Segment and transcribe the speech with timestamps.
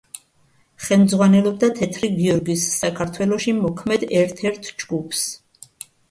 [0.83, 5.21] ხელმძღვანელობდა „თეთრი გიორგის“ საქართველოში მოქმედ ერთ-ერთ ჯგუფს.